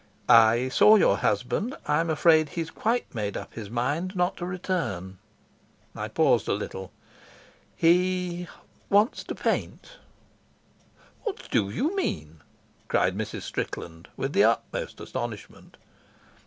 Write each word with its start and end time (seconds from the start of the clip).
"I 0.27 0.69
saw 0.69 0.95
your 0.95 1.17
husband. 1.17 1.77
I'm 1.85 2.09
afraid 2.09 2.49
he's 2.49 2.71
quite 2.71 3.13
made 3.13 3.37
up 3.37 3.53
his 3.53 3.69
mind 3.69 4.15
not 4.15 4.35
to 4.37 4.47
return." 4.47 5.19
I 5.95 6.07
paused 6.07 6.47
a 6.47 6.53
little. 6.55 6.91
"He 7.75 8.47
wants 8.89 9.23
to 9.25 9.35
paint." 9.35 9.97
"What 11.21 11.47
do 11.51 11.69
you 11.69 11.95
mean?" 11.95 12.41
cried 12.87 13.15
Mrs. 13.15 13.43
Strickland, 13.43 14.07
with 14.17 14.33
the 14.33 14.43
utmost 14.43 14.99
astonishment. 14.99 15.77